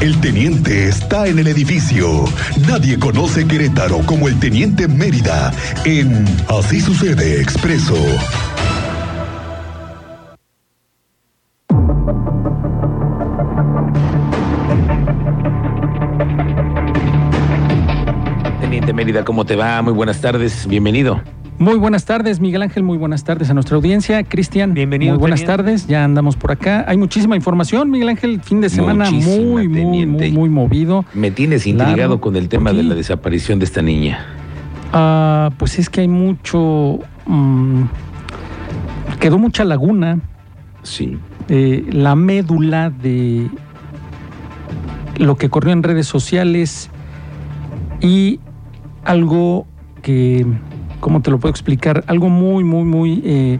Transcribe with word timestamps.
El 0.00 0.20
teniente 0.20 0.88
está 0.88 1.26
en 1.26 1.38
el 1.38 1.46
edificio. 1.46 2.24
Nadie 2.68 2.98
conoce 2.98 3.46
Querétaro 3.46 4.00
como 4.04 4.28
el 4.28 4.38
teniente 4.38 4.88
Mérida 4.88 5.52
en 5.84 6.24
Así 6.48 6.80
sucede 6.80 7.40
expreso. 7.40 7.94
Teniente 18.60 18.92
Mérida, 18.92 19.24
¿cómo 19.24 19.44
te 19.44 19.56
va? 19.56 19.80
Muy 19.82 19.92
buenas 19.92 20.20
tardes, 20.20 20.66
bienvenido. 20.66 21.33
Muy 21.58 21.76
buenas 21.78 22.04
tardes, 22.04 22.40
Miguel 22.40 22.62
Ángel, 22.62 22.82
muy 22.82 22.98
buenas 22.98 23.22
tardes 23.22 23.48
a 23.48 23.54
nuestra 23.54 23.76
audiencia. 23.76 24.24
Cristian, 24.24 24.74
Bienvenido, 24.74 25.12
Muy 25.12 25.20
buenas 25.20 25.40
teniente. 25.40 25.62
tardes, 25.62 25.86
ya 25.86 26.04
andamos 26.04 26.36
por 26.36 26.50
acá. 26.50 26.84
Hay 26.88 26.96
muchísima 26.96 27.36
información, 27.36 27.90
Miguel 27.90 28.08
Ángel, 28.08 28.40
fin 28.42 28.60
de 28.60 28.68
semana 28.68 29.08
muy, 29.10 29.68
muy, 29.68 30.04
muy, 30.04 30.32
muy 30.32 30.48
movido. 30.48 31.04
Me 31.14 31.30
tienes 31.30 31.66
intrigado 31.66 32.20
con 32.20 32.34
el 32.36 32.48
tema 32.48 32.70
¿por 32.70 32.76
de 32.78 32.82
la 32.82 32.94
desaparición 32.96 33.60
de 33.60 33.66
esta 33.66 33.82
niña. 33.82 34.18
Ah, 34.92 35.50
pues 35.56 35.78
es 35.78 35.88
que 35.88 36.00
hay 36.02 36.08
mucho... 36.08 36.98
mm, 37.26 37.82
quedó 39.20 39.38
mucha 39.38 39.64
laguna, 39.64 40.18
Sí. 40.82 41.18
eh, 41.48 41.84
la 41.90 42.16
médula 42.16 42.90
de 42.90 43.48
lo 45.18 45.36
que 45.36 45.48
corrió 45.48 45.72
en 45.72 45.84
redes 45.84 46.06
sociales 46.08 46.90
y 48.00 48.40
algo 49.04 49.66
que, 50.02 50.44
¿cómo 51.04 51.20
te 51.20 51.30
lo 51.30 51.38
puedo 51.38 51.50
explicar? 51.50 52.02
Algo 52.06 52.30
muy, 52.30 52.64
muy, 52.64 52.82
muy 52.82 53.20
eh, 53.26 53.58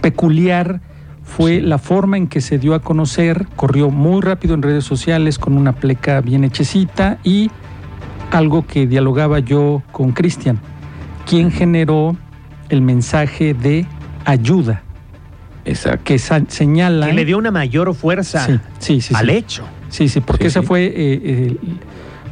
peculiar 0.00 0.80
fue 1.22 1.60
la 1.60 1.76
forma 1.76 2.16
en 2.16 2.28
que 2.28 2.40
se 2.40 2.58
dio 2.58 2.74
a 2.74 2.80
conocer, 2.80 3.46
corrió 3.56 3.90
muy 3.90 4.22
rápido 4.22 4.54
en 4.54 4.62
redes 4.62 4.82
sociales 4.82 5.38
con 5.38 5.58
una 5.58 5.74
pleca 5.74 6.22
bien 6.22 6.44
hechecita 6.44 7.18
y 7.24 7.50
algo 8.30 8.66
que 8.66 8.86
dialogaba 8.86 9.38
yo 9.38 9.82
con 9.92 10.12
Cristian, 10.12 10.60
quien 11.26 11.50
generó 11.50 12.16
el 12.70 12.80
mensaje 12.80 13.52
de 13.52 13.84
ayuda, 14.24 14.82
Exacto. 15.66 16.04
que 16.04 16.18
señala... 16.18 17.06
que 17.06 17.12
le 17.12 17.26
dio 17.26 17.36
una 17.36 17.50
mayor 17.50 17.94
fuerza 17.94 18.46
Sí, 18.46 18.60
sí, 18.78 19.00
sí, 19.02 19.14
al 19.14 19.28
hecho. 19.28 19.64
Sí, 19.90 20.08
sí, 20.08 20.20
porque 20.20 20.48
sí. 20.48 20.62
fue 20.62 20.86
eh, 20.86 21.56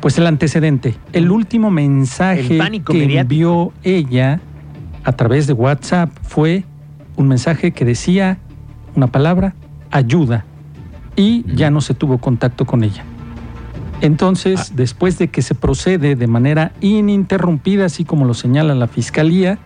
pues 0.00 0.18
el 0.18 0.26
antecedente. 0.26 0.96
El 1.12 1.30
último 1.30 1.70
mensaje 1.70 2.40
El 2.40 2.48
que 2.84 2.92
mediático. 2.94 3.20
envió 3.20 3.72
ella 3.82 4.40
a 5.04 5.12
través 5.12 5.46
de 5.46 5.52
WhatsApp 5.52 6.10
fue 6.22 6.64
un 7.16 7.28
mensaje 7.28 7.72
que 7.72 7.84
decía 7.84 8.38
una 8.94 9.06
palabra, 9.08 9.54
ayuda, 9.90 10.44
y 11.16 11.44
ya 11.54 11.70
no 11.70 11.80
se 11.80 11.94
tuvo 11.94 12.18
contacto 12.18 12.64
con 12.64 12.82
ella. 12.84 13.04
Entonces, 14.00 14.70
Ah. 14.70 14.74
después 14.76 15.18
de 15.18 15.28
que 15.28 15.42
se 15.42 15.54
procede 15.54 16.16
de 16.16 16.26
manera 16.26 16.72
ininterrumpida, 16.80 17.84
así 17.86 18.04
como 18.04 18.24
lo 18.24 18.32
señala 18.34 18.74
la 18.74 18.86
Fiscalía, 18.88 19.58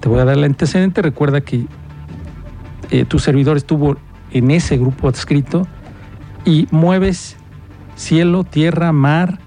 te 0.00 0.08
voy 0.08 0.20
a 0.20 0.24
dar 0.24 0.38
el 0.38 0.44
antecedente. 0.44 1.02
Recuerda 1.02 1.40
que 1.40 1.66
eh, 2.90 3.04
tu 3.04 3.18
servidor 3.18 3.56
estuvo 3.56 3.96
en 4.30 4.50
ese 4.50 4.76
grupo 4.78 5.08
adscrito 5.08 5.66
y 6.44 6.66
mueves 6.70 7.36
cielo, 7.94 8.44
tierra, 8.44 8.92
mar 8.92 9.38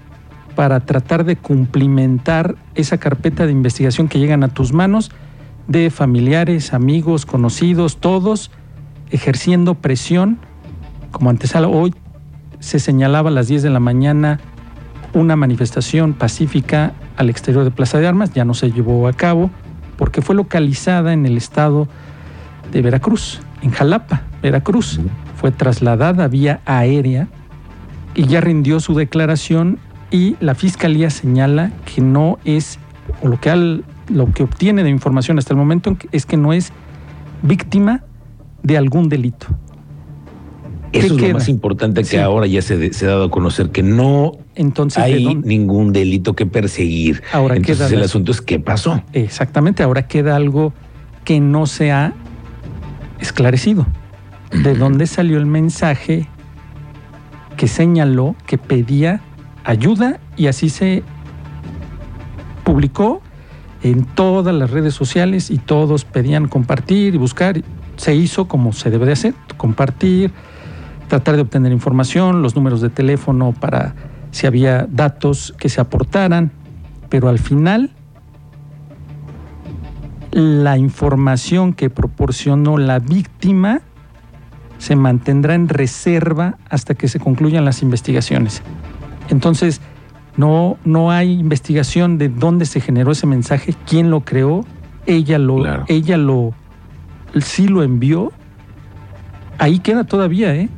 para 0.54 0.80
tratar 0.80 1.24
de 1.24 1.36
cumplimentar 1.36 2.56
esa 2.74 2.98
carpeta 2.98 3.46
de 3.46 3.52
investigación 3.52 4.08
que 4.08 4.18
llegan 4.18 4.42
a 4.42 4.48
tus 4.48 4.72
manos 4.72 5.10
de 5.68 5.90
familiares, 5.90 6.74
amigos, 6.74 7.26
conocidos, 7.26 7.98
todos 7.98 8.50
ejerciendo 9.10 9.74
presión. 9.74 10.38
Como 11.10 11.30
antesala, 11.30 11.68
hoy 11.68 11.94
se 12.58 12.80
señalaba 12.80 13.30
a 13.30 13.32
las 13.32 13.48
10 13.48 13.62
de 13.62 13.70
la 13.70 13.80
mañana 13.80 14.40
una 15.14 15.36
manifestación 15.36 16.12
pacífica 16.12 16.92
al 17.16 17.30
exterior 17.30 17.64
de 17.64 17.70
Plaza 17.70 17.98
de 17.98 18.06
Armas, 18.06 18.32
ya 18.32 18.44
no 18.44 18.54
se 18.54 18.70
llevó 18.70 19.08
a 19.08 19.12
cabo 19.12 19.50
porque 19.96 20.22
fue 20.22 20.34
localizada 20.34 21.12
en 21.12 21.26
el 21.26 21.36
estado 21.36 21.88
de 22.70 22.82
Veracruz, 22.82 23.40
en 23.62 23.70
Jalapa, 23.70 24.22
Veracruz. 24.42 25.00
Fue 25.36 25.50
trasladada 25.50 26.28
vía 26.28 26.60
aérea 26.64 27.28
y 28.14 28.26
ya 28.26 28.40
rindió 28.40 28.80
su 28.80 28.94
declaración 28.94 29.78
y 30.10 30.36
la 30.40 30.54
fiscalía 30.54 31.10
señala 31.10 31.70
que 31.84 32.00
no 32.00 32.38
es, 32.44 32.78
o 33.22 33.28
lo 33.28 33.40
que, 33.40 33.50
al- 33.50 33.84
lo 34.08 34.32
que 34.32 34.42
obtiene 34.42 34.82
de 34.82 34.90
información 34.90 35.38
hasta 35.38 35.52
el 35.54 35.58
momento 35.58 35.96
es 36.12 36.24
que 36.26 36.36
no 36.36 36.52
es 36.52 36.72
víctima 37.42 38.02
de 38.62 38.76
algún 38.78 39.08
delito. 39.08 39.46
¿Qué 40.90 41.00
Eso 41.00 41.16
es 41.16 41.20
lo 41.20 41.34
más 41.34 41.48
importante 41.50 42.00
que 42.00 42.06
Sí. 42.06 42.16
ahora 42.16 42.46
ya 42.46 42.62
se, 42.62 42.94
se 42.94 43.04
ha 43.04 43.10
dado 43.10 43.24
a 43.24 43.30
conocer, 43.30 43.70
que 43.70 43.82
no 43.82 44.32
Entonces, 44.54 45.04
¿de 45.04 45.12
hay 45.12 45.34
ningún 45.34 45.92
delito 45.92 46.34
que 46.34 46.46
perseguir. 46.46 47.22
Ahora 47.32 47.56
Entonces 47.56 47.76
queda 47.86 47.88
el 47.94 47.98
la- 48.00 48.04
asunto 48.06 48.32
es 48.32 48.40
qué 48.40 48.58
pasó. 48.58 49.02
Exactamente, 49.12 49.82
ahora 49.82 50.06
queda 50.08 50.34
algo 50.34 50.72
que 51.24 51.40
no 51.40 51.66
se 51.66 51.92
ha 51.92 52.14
esclarecido. 53.20 53.86
¿De 54.50 54.74
dónde 54.74 55.06
salió 55.06 55.36
el 55.36 55.44
mensaje 55.44 56.26
que 57.58 57.68
señaló 57.68 58.36
que 58.46 58.56
pedía 58.56 59.20
ayuda 59.64 60.20
y 60.36 60.46
así 60.46 60.70
se 60.70 61.02
publicó 62.64 63.20
en 63.82 64.04
todas 64.04 64.54
las 64.54 64.70
redes 64.70 64.94
sociales 64.94 65.50
y 65.50 65.58
todos 65.58 66.04
pedían 66.04 66.46
compartir 66.48 67.16
y 67.16 67.18
buscar. 67.18 67.60
Se 67.96 68.14
hizo 68.14 68.46
como 68.46 68.72
se 68.72 68.90
debe 68.90 69.06
de 69.06 69.12
hacer, 69.12 69.34
compartir, 69.56 70.30
tratar 71.08 71.34
de 71.34 71.42
obtener 71.42 71.72
información, 71.72 72.42
los 72.42 72.54
números 72.54 72.80
de 72.80 72.90
teléfono 72.90 73.52
para 73.52 73.94
si 74.30 74.46
había 74.46 74.86
datos 74.88 75.52
que 75.58 75.68
se 75.68 75.80
aportaran, 75.80 76.52
pero 77.08 77.28
al 77.28 77.40
final 77.40 77.90
la 80.30 80.78
información 80.78 81.72
que 81.72 81.90
proporcionó 81.90 82.78
la 82.78 83.00
víctima 83.00 83.80
se 84.78 84.96
mantendrá 84.96 85.54
en 85.54 85.68
reserva 85.68 86.56
hasta 86.70 86.94
que 86.94 87.08
se 87.08 87.18
concluyan 87.20 87.64
las 87.64 87.82
investigaciones. 87.82 88.62
Entonces, 89.28 89.80
no, 90.36 90.78
no 90.84 91.10
hay 91.10 91.32
investigación 91.32 92.16
de 92.16 92.28
dónde 92.28 92.64
se 92.64 92.80
generó 92.80 93.12
ese 93.12 93.26
mensaje, 93.26 93.74
quién 93.86 94.10
lo 94.10 94.20
creó, 94.20 94.64
ella 95.06 95.38
lo, 95.38 95.56
Claro. 95.56 95.84
ella 95.88 96.16
lo, 96.16 96.54
sí 97.40 97.66
lo 97.68 97.82
envió. 97.82 98.32
Ahí 99.58 99.80
queda 99.80 100.04
todavía, 100.04 100.54
¿eh? 100.54 100.68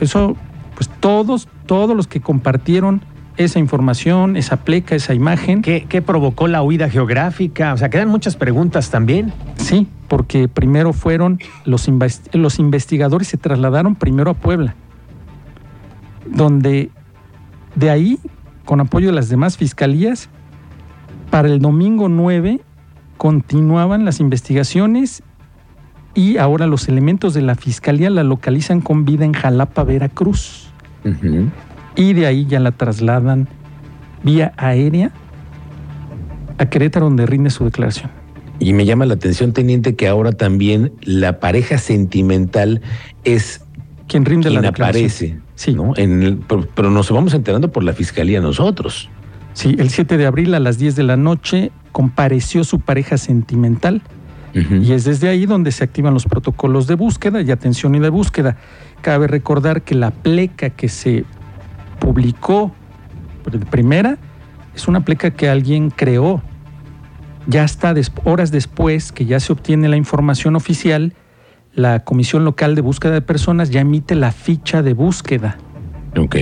Eso, 0.00 0.36
pues 0.74 0.90
todos, 1.00 1.48
todos 1.66 1.96
los 1.96 2.08
que 2.08 2.20
compartieron 2.20 3.02
esa 3.36 3.58
información, 3.58 4.36
esa 4.36 4.58
pleca, 4.58 4.94
esa 4.94 5.14
imagen, 5.14 5.62
¿Qué, 5.62 5.86
qué 5.88 6.02
provocó 6.02 6.46
la 6.48 6.62
huida 6.62 6.88
geográfica? 6.88 7.72
O 7.72 7.76
sea, 7.76 7.90
quedan 7.90 8.08
muchas 8.08 8.36
preguntas 8.36 8.90
también. 8.90 9.32
Sí, 9.56 9.86
porque 10.14 10.46
primero 10.46 10.92
fueron 10.92 11.40
los, 11.64 11.90
los 12.34 12.58
investigadores 12.60 13.26
se 13.26 13.36
trasladaron 13.36 13.96
primero 13.96 14.30
a 14.30 14.34
Puebla, 14.34 14.76
donde 16.24 16.92
de 17.74 17.90
ahí, 17.90 18.20
con 18.64 18.80
apoyo 18.80 19.08
de 19.08 19.12
las 19.12 19.28
demás 19.28 19.56
fiscalías, 19.56 20.28
para 21.32 21.48
el 21.48 21.58
domingo 21.58 22.08
9 22.08 22.60
continuaban 23.16 24.04
las 24.04 24.20
investigaciones 24.20 25.24
y 26.14 26.36
ahora 26.36 26.68
los 26.68 26.86
elementos 26.86 27.34
de 27.34 27.42
la 27.42 27.56
fiscalía 27.56 28.08
la 28.08 28.22
localizan 28.22 28.82
con 28.82 29.04
vida 29.04 29.24
en 29.24 29.32
Jalapa, 29.32 29.82
Veracruz, 29.82 30.70
y 31.96 32.12
de 32.12 32.26
ahí 32.28 32.46
ya 32.46 32.60
la 32.60 32.70
trasladan 32.70 33.48
vía 34.22 34.52
aérea 34.58 35.10
a 36.58 36.66
Querétaro, 36.66 37.06
donde 37.06 37.26
rinde 37.26 37.50
su 37.50 37.64
declaración. 37.64 38.23
Y 38.60 38.72
me 38.72 38.84
llama 38.84 39.04
la 39.06 39.14
atención, 39.14 39.52
teniente, 39.52 39.96
que 39.96 40.08
ahora 40.08 40.32
también 40.32 40.92
la 41.02 41.40
pareja 41.40 41.78
sentimental 41.78 42.80
es 43.24 43.62
Quien 44.08 44.24
rinde 44.24 44.48
quien 44.50 44.62
la 44.62 44.68
aparece. 44.68 45.38
Sí. 45.56 45.74
¿no? 45.74 45.92
En 45.96 46.22
el- 46.22 46.36
pero, 46.38 46.66
pero 46.74 46.90
nos 46.90 47.10
vamos 47.10 47.34
enterando 47.34 47.70
por 47.72 47.84
la 47.84 47.92
fiscalía 47.92 48.40
nosotros. 48.40 49.08
Sí, 49.54 49.76
el 49.78 49.90
7 49.90 50.16
de 50.16 50.26
abril 50.26 50.54
a 50.54 50.60
las 50.60 50.78
10 50.78 50.96
de 50.96 51.02
la 51.04 51.16
noche 51.16 51.70
compareció 51.92 52.64
su 52.64 52.80
pareja 52.80 53.18
sentimental 53.18 54.02
y 54.82 54.92
es 54.92 55.02
desde 55.04 55.28
ahí 55.28 55.46
donde 55.46 55.72
se 55.72 55.82
activan 55.82 56.14
los 56.14 56.26
protocolos 56.26 56.86
de 56.86 56.94
búsqueda 56.94 57.40
y 57.42 57.50
atención 57.50 57.94
y 57.96 57.98
de 57.98 58.08
búsqueda. 58.08 58.56
Cabe 59.00 59.26
recordar 59.26 59.82
que 59.82 59.96
la 59.96 60.12
pleca 60.12 60.70
que 60.70 60.88
se 60.88 61.24
publicó 61.98 62.72
primera 63.70 64.16
es 64.74 64.86
una 64.86 65.04
pleca 65.04 65.30
que 65.32 65.48
alguien 65.48 65.90
creó. 65.90 66.40
Ya 67.46 67.64
está 67.64 67.92
des- 67.94 68.12
horas 68.24 68.50
después 68.50 69.12
que 69.12 69.26
ya 69.26 69.38
se 69.40 69.52
obtiene 69.52 69.88
la 69.88 69.96
información 69.96 70.56
oficial, 70.56 71.12
la 71.74 72.04
Comisión 72.04 72.44
Local 72.44 72.74
de 72.74 72.80
Búsqueda 72.80 73.12
de 73.12 73.20
Personas 73.22 73.70
ya 73.70 73.80
emite 73.80 74.14
la 74.14 74.32
ficha 74.32 74.82
de 74.82 74.94
búsqueda. 74.94 75.56
Ok. 76.16 76.36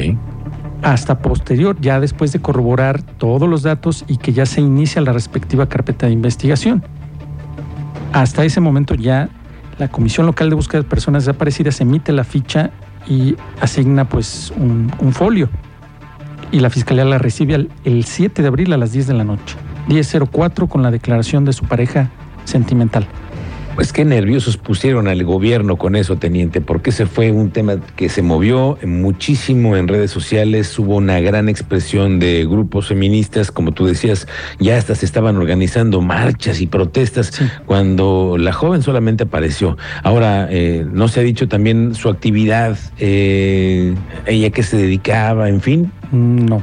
hasta 0.83 1.21
posterior, 1.21 1.77
ya 1.81 2.01
después 2.01 2.33
de 2.33 2.41
corroborar 2.41 3.03
todos 3.03 3.49
los 3.49 3.63
datos 3.63 4.05
y 4.09 4.17
que 4.17 4.33
ya 4.33 4.47
se 4.47 4.61
inicia 4.61 5.01
la 5.01 5.13
respectiva 5.13 5.69
carpeta 5.69 6.07
de 6.07 6.13
investigación. 6.13 6.83
Hasta 8.13 8.45
ese 8.45 8.61
momento 8.61 8.95
ya 8.97 9.29
la 9.79 9.87
Comisión 9.89 10.27
Local 10.27 10.51
de 10.51 10.57
Búsqueda 10.57 10.83
de 10.83 10.89
Personas 10.89 11.25
Desaparecidas 11.25 11.81
emite 11.81 12.11
la 12.13 12.25
ficha 12.25 12.71
y 13.09 13.37
asigna 13.61 14.09
pues 14.09 14.53
un, 14.57 14.93
un 14.99 15.13
folio. 15.13 15.49
Y 16.51 16.59
la 16.61 16.69
fiscalía 16.69 17.05
la 17.05 17.19
recibe 17.19 17.55
el, 17.55 17.71
el 17.85 18.05
7 18.05 18.43
de 18.43 18.49
abril 18.49 18.73
a 18.73 18.77
las 18.77 18.93
10 18.93 19.07
de 19.07 19.15
la 19.15 19.25
noche. 19.25 19.57
10.04 19.89 20.69
con 20.69 20.83
la 20.83 20.91
declaración 20.91 21.45
de 21.45 21.53
su 21.53 21.65
pareja 21.65 22.11
sentimental. 22.45 23.07
Pues 23.75 23.91
qué 23.95 24.05
nerviosos 24.05 24.59
pusieron 24.59 25.09
al 25.09 25.25
gobierno 25.25 25.77
con 25.77 25.97
eso, 25.97 26.17
teniente, 26.17 26.61
porque 26.61 26.91
ese 26.91 27.07
fue 27.07 27.33
un 27.33 27.51
tema 27.53 27.77
que 27.97 28.11
se 28.11 28.21
movió 28.21 28.77
muchísimo 28.85 29.79
en 29.79 29.89
redes 29.89 30.11
sociales, 30.11 30.79
hubo 30.79 30.97
una 30.97 31.21
gran 31.21 31.49
expresión 31.49 32.19
de 32.19 32.45
grupos 32.45 32.89
feministas, 32.89 33.51
como 33.51 33.73
tú 33.73 33.87
decías, 33.87 34.29
ya 34.61 34.77
hasta 34.77 34.95
se 34.95 35.07
estaban 35.07 35.39
organizando 35.39 36.03
marchas 36.03 36.61
y 36.61 36.67
protestas 36.67 37.29
Sí. 37.29 37.47
cuando 37.65 38.37
la 38.39 38.53
joven 38.53 38.83
solamente 38.83 39.25
apareció. 39.25 39.79
Ahora, 40.03 40.49
eh, 40.51 40.85
no 40.93 41.09
se 41.09 41.21
ha 41.21 41.23
dicho 41.23 41.49
también 41.49 41.95
su 41.95 42.11
actividad, 42.11 42.77
eh, 42.99 43.95
ella 44.27 44.51
que 44.51 44.65
se 44.65 44.77
dedicaba, 44.77 45.49
en 45.49 45.63
fin. 45.63 45.91
No, 46.13 46.63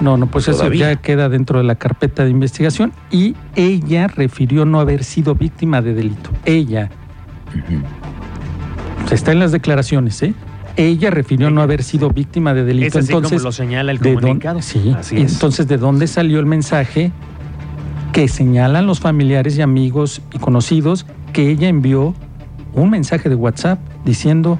no, 0.00 0.16
no, 0.16 0.26
pues 0.26 0.48
eso 0.48 0.72
ya 0.72 0.96
queda 0.96 1.28
dentro 1.28 1.58
de 1.58 1.64
la 1.64 1.76
carpeta 1.76 2.24
de 2.24 2.30
investigación 2.30 2.92
y 3.10 3.34
ella 3.54 4.08
refirió 4.08 4.64
no 4.64 4.80
haber 4.80 5.04
sido 5.04 5.34
víctima 5.34 5.80
de 5.82 5.94
delito. 5.94 6.30
Ella, 6.44 6.90
está 9.10 9.32
en 9.32 9.38
las 9.38 9.52
declaraciones, 9.52 10.22
¿eh? 10.22 10.34
Ella 10.76 11.10
refirió 11.10 11.50
no 11.50 11.62
haber 11.62 11.84
sido 11.84 12.10
víctima 12.10 12.52
de 12.52 12.64
delito. 12.64 12.98
Es 12.98 13.04
así 13.04 13.12
entonces, 13.12 13.38
como 13.38 13.48
lo 13.48 13.52
señala 13.52 13.92
el 13.92 13.98
¿de 13.98 14.10
dónde- 14.10 14.22
comunicado. 14.22 14.60
sí, 14.62 14.92
Así 14.98 15.16
es. 15.20 15.32
entonces, 15.34 15.68
¿de 15.68 15.78
dónde 15.78 16.06
salió 16.08 16.40
el 16.40 16.46
mensaje 16.46 17.12
que 18.12 18.26
señalan 18.26 18.86
los 18.86 18.98
familiares 19.00 19.56
y 19.56 19.62
amigos 19.62 20.20
y 20.32 20.38
conocidos 20.38 21.06
que 21.32 21.48
ella 21.50 21.68
envió 21.68 22.14
un 22.72 22.90
mensaje 22.90 23.28
de 23.28 23.36
WhatsApp 23.36 23.78
diciendo 24.04 24.58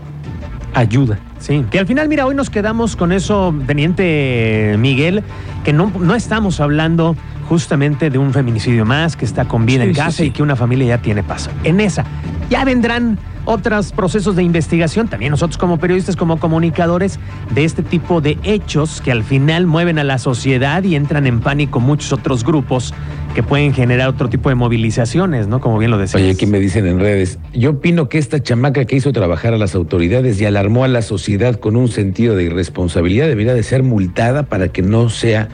ayuda? 0.73 1.19
Sí, 1.45 1.63
que 1.71 1.79
al 1.79 1.87
final, 1.87 2.09
mira, 2.09 2.25
hoy 2.25 2.35
nos 2.35 2.49
quedamos 2.49 2.97
con 2.97 3.13
eso, 3.13 3.55
Teniente 3.67 4.77
Miguel, 4.79 5.23
que 5.63 5.75
no, 5.75 5.93
no 6.01 6.15
estamos 6.15 6.59
hablando 6.59 7.17
justamente 7.51 8.09
de 8.09 8.17
un 8.17 8.33
feminicidio 8.33 8.87
más 8.87 9.15
que 9.15 9.27
está 9.27 9.45
con 9.45 9.67
vida 9.67 9.83
Sí, 9.83 9.89
en 9.91 9.95
sí, 9.95 10.01
casa 10.01 10.11
sí. 10.17 10.25
y 10.25 10.31
que 10.31 10.43
una 10.43 10.57
familia 10.57 10.97
ya 10.97 11.03
tiene 11.03 11.23
paso. 11.23 11.51
En 11.63 11.81
esa, 11.81 12.07
ya 12.49 12.65
vendrán 12.65 13.19
otros 13.45 13.93
procesos 13.93 14.37
de 14.37 14.43
investigación, 14.43 15.09
también 15.09 15.31
nosotros 15.31 15.59
como 15.59 15.79
periodistas, 15.79 16.17
como 16.17 16.39
comunicadores, 16.39 17.19
de 17.55 17.65
este 17.65 17.83
tipo 17.83 18.21
de 18.21 18.39
hechos 18.43 19.01
que 19.01 19.13
al 19.13 19.25
final 19.25 19.67
mueven 19.67 19.99
a 19.99 20.05
la 20.05 20.19
sociedad 20.19 20.83
y 20.83 20.95
entran 20.97 21.27
en 21.27 21.41
pánico 21.41 21.81
muchos 21.81 22.13
otros 22.13 22.45
grupos 22.45 22.95
que 23.35 23.43
pueden 23.43 23.75
generar 23.75 24.09
otro 24.09 24.29
tipo 24.29 24.49
de 24.49 24.55
movilizaciones, 24.55 25.49
¿no? 25.49 25.61
Como 25.61 25.79
bien 25.79 25.91
lo 25.91 25.99
decías. 25.99 26.23
Oye, 26.23 26.31
aquí 26.31 26.47
me 26.47 26.61
dicen 26.61 26.87
en 26.87 27.01
redes, 27.01 27.39
yo 27.53 27.71
opino 27.71 28.09
que 28.09 28.19
esta 28.19 28.43
chamaca 28.43 28.85
que 28.85 28.97
hizo 28.97 29.13
trabajar 29.13 29.55
a 29.55 29.59
las 29.59 29.75
autoridades 29.75 30.41
y 30.41 30.47
alarmó 30.47 30.85
a 30.85 30.89
la 30.89 31.03
sociedad 31.03 31.57
con 31.57 31.77
un 31.77 31.89
sentido 31.89 32.37
de 32.37 32.45
irresponsabilidad 32.45 33.27
debería 33.27 33.55
de 33.55 33.63
ser 33.63 33.83
multada 33.83 34.45
para 34.45 34.69
que 34.69 34.83
no 34.83 35.11
sea, 35.11 35.49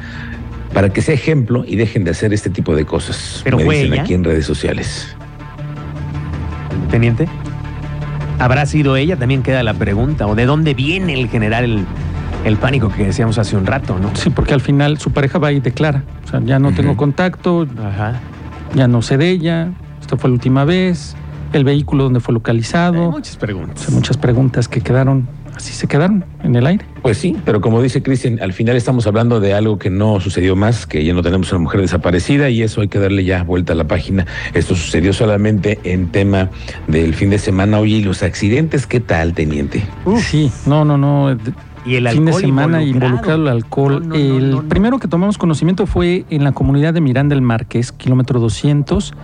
para 0.75 0.91
que 0.91 1.01
sea 1.01 1.15
ejemplo 1.15 1.65
y 1.67 1.77
dejen 1.77 2.05
de 2.05 2.11
hacer 2.11 2.35
este 2.35 2.51
tipo 2.51 2.77
de 2.77 2.85
cosas. 2.85 3.41
Pero 3.45 3.57
me 3.57 3.65
dicen 3.65 3.95
ella. 3.95 4.03
aquí 4.03 4.15
en 4.15 4.25
redes 4.25 4.45
sociales. 4.45 5.17
Teniente. 6.91 7.29
¿Habrá 8.41 8.67
sido 8.67 8.97
ella? 8.97 9.17
También 9.17 9.43
queda 9.43 9.63
la 9.63 9.75
pregunta. 9.75 10.27
¿O 10.27 10.35
de 10.35 10.47
dónde 10.47 10.75
viene 10.75 11.13
el 11.15 11.29
generar 11.29 11.63
el, 11.63 11.85
el 12.45 12.57
pánico 12.57 12.89
que 12.91 13.05
decíamos 13.07 13.39
hace 13.39 13.57
un 13.57 13.67
rato, 13.67 13.99
no? 13.99 14.11
Sí, 14.17 14.31
porque 14.31 14.55
al 14.55 14.61
final 14.61 14.99
su 14.99 15.11
pareja 15.13 15.39
va 15.39 15.53
y 15.53 15.61
declara. 15.61 16.03
O 16.25 16.29
sea, 16.29 16.41
ya 16.45 16.59
no 16.59 16.73
tengo 16.73 16.97
contacto, 16.97 17.67
Ajá. 17.79 18.15
ya 18.75 18.89
no 18.89 19.03
sé 19.03 19.19
de 19.19 19.31
ella, 19.31 19.69
esta 20.01 20.17
fue 20.17 20.31
la 20.31 20.35
última 20.35 20.65
vez, 20.65 21.17
el 21.53 21.65
vehículo 21.65 22.05
donde 22.05 22.21
fue 22.21 22.33
Hay 22.33 22.37
localizado. 22.37 23.11
muchas 23.11 23.37
O 23.37 23.39
preguntas. 23.41 23.81
sea, 23.81 23.95
muchas 23.95 24.17
preguntas 24.17 24.69
que 24.69 24.81
quedaron, 24.81 25.29
así 25.61 25.73
se 25.73 25.87
quedaron 25.87 26.25
en 26.43 26.57
el 26.57 26.67
aire. 26.67 26.85
Pues 27.03 27.19
sí, 27.19 27.37
pero 27.45 27.61
como 27.61 27.81
dice 27.83 28.03
Cristian, 28.03 28.39
al 28.41 28.53
final 28.53 28.77
estamos 28.77 29.07
hablando 29.07 29.41
de 29.41 29.55
algo 29.55 29.79
que 29.79 29.91
no 29.91 30.21
sucedió 30.21 30.57
más, 30.57 30.87
que 30.87 31.05
ya 31.05 31.15
no 31.15 31.23
tenemos 31.23 31.51
una 31.53 31.61
mujer 31.61 31.81
desaparecida 31.81 32.51
y 32.51 32.63
eso 32.63 32.81
hay 32.81 32.89
que 32.89 32.99
darle 32.99 33.25
ya 33.25 33.43
vuelta 33.43 33.73
a 33.73 33.77
la 33.77 33.87
página. 33.87 34.27
Esto 34.55 34.75
sucedió 34.75 35.13
solamente 35.13 35.79
en 35.85 36.09
tema 36.09 36.51
del 36.89 37.15
fin 37.15 37.31
de 37.31 37.39
semana. 37.39 37.79
Oye, 37.79 37.97
¿y 37.97 38.03
los 38.03 38.23
accidentes 38.23 38.87
qué 38.87 39.01
tal, 39.01 39.35
teniente? 39.35 39.85
Uf. 40.05 40.25
Sí, 40.25 40.51
no, 40.67 40.85
no, 40.85 40.99
no. 40.99 41.37
Y 41.85 41.97
el 41.97 42.09
fin 42.09 42.27
de 42.27 42.33
semana 42.33 42.83
involucrado. 42.83 43.15
involucrado 43.15 43.43
el 43.43 43.49
alcohol. 43.49 44.09
No, 44.09 44.15
no, 44.15 44.15
no, 44.15 44.37
el 44.37 44.51
no, 44.51 44.63
no. 44.63 44.69
primero 44.69 44.99
que 44.99 45.09
tomamos 45.09 45.39
conocimiento 45.39 45.87
fue 45.87 46.25
en 46.31 46.45
la 46.45 46.53
comunidad 46.53 46.95
de 46.95 47.01
Miranda 47.01 47.35
del 47.35 47.43
Márquez, 47.43 47.93
kilómetro 47.93 48.41
200, 48.41 49.15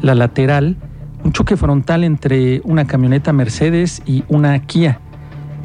la 0.00 0.14
lateral, 0.14 0.76
un 1.24 1.32
choque 1.32 1.56
frontal 1.56 2.04
entre 2.04 2.60
una 2.64 2.86
camioneta 2.86 3.32
Mercedes 3.32 4.02
y 4.06 4.24
una 4.28 4.58
Kia. 4.60 5.00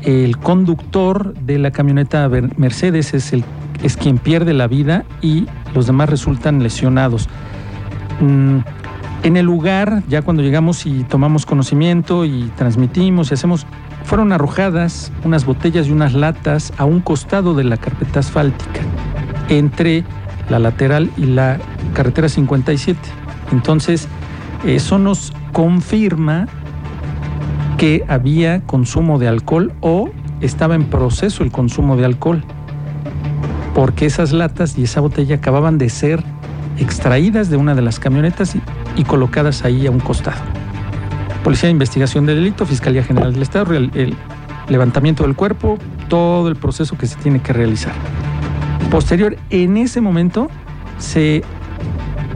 El 0.03 0.37
conductor 0.37 1.33
de 1.33 1.57
la 1.57 1.71
camioneta 1.71 2.29
Mercedes 2.57 3.13
es, 3.13 3.33
el, 3.33 3.43
es 3.83 3.97
quien 3.97 4.17
pierde 4.17 4.53
la 4.53 4.67
vida 4.67 5.05
y 5.21 5.47
los 5.73 5.87
demás 5.87 6.09
resultan 6.09 6.61
lesionados. 6.61 7.27
Mm, 8.21 8.59
en 9.23 9.37
el 9.37 9.45
lugar, 9.45 10.03
ya 10.07 10.21
cuando 10.21 10.43
llegamos 10.43 10.85
y 10.85 11.03
tomamos 11.03 11.45
conocimiento 11.45 12.23
y 12.23 12.51
transmitimos 12.55 13.31
y 13.31 13.33
hacemos, 13.33 13.65
fueron 14.03 14.31
arrojadas 14.31 15.11
unas 15.25 15.45
botellas 15.45 15.87
y 15.87 15.91
unas 15.91 16.13
latas 16.13 16.71
a 16.77 16.85
un 16.85 17.01
costado 17.01 17.53
de 17.55 17.63
la 17.63 17.77
carpeta 17.77 18.19
asfáltica, 18.19 18.81
entre 19.49 20.05
la 20.49 20.59
lateral 20.59 21.09
y 21.17 21.25
la 21.25 21.57
carretera 21.93 22.29
57. 22.29 22.99
Entonces, 23.51 24.07
eso 24.65 24.97
nos 24.99 25.33
confirma 25.51 26.47
que 27.77 28.03
había 28.07 28.61
consumo 28.61 29.19
de 29.19 29.27
alcohol 29.27 29.71
o 29.81 30.09
estaba 30.41 30.75
en 30.75 30.85
proceso 30.85 31.43
el 31.43 31.51
consumo 31.51 31.95
de 31.95 32.05
alcohol, 32.05 32.43
porque 33.75 34.07
esas 34.07 34.33
latas 34.33 34.77
y 34.77 34.83
esa 34.83 34.99
botella 34.99 35.35
acababan 35.35 35.77
de 35.77 35.89
ser 35.89 36.23
extraídas 36.79 37.49
de 37.49 37.57
una 37.57 37.75
de 37.75 37.83
las 37.83 37.99
camionetas 37.99 38.55
y, 38.95 39.03
colocadas 39.03 39.63
ahí 39.63 39.85
a 39.85 39.91
un 39.91 39.99
costado. 39.99 40.41
Policía 41.43 41.67
de 41.67 41.71
Investigación 41.71 42.25
de 42.25 42.35
Delito, 42.35 42.65
Fiscalía 42.65 43.03
General 43.03 43.31
del 43.31 43.43
Estado, 43.43 43.75
el, 43.75 43.91
el 43.93 44.15
levantamiento 44.69 45.23
del 45.23 45.35
cuerpo, 45.35 45.77
todo 46.09 46.49
el 46.49 46.55
proceso 46.55 46.97
que 46.97 47.05
se 47.05 47.15
tiene 47.17 47.41
que 47.41 47.53
realizar. 47.53 47.93
Posterior, 48.89 49.37
en 49.51 49.77
ese 49.77 50.01
momento 50.01 50.49
se 50.97 51.43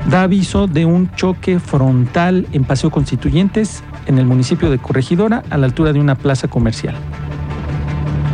da 0.10 0.24
aviso 0.24 0.68
de 0.68 0.86
un 0.86 1.12
choque 1.16 1.60
frontal 1.60 2.48
en 2.52 2.64
Paseo 2.64 2.92
Constituyentes 2.92 3.84
en 4.06 4.18
el 4.18 4.26
municipio 4.26 4.70
de 4.70 4.78
Corregidora 4.78 5.44
a 5.50 5.58
la 5.58 5.66
altura 5.66 5.94
de 5.94 6.00
una 6.00 6.16
plaza 6.16 6.48
comercial. 6.48 6.96